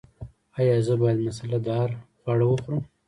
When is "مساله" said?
1.27-1.59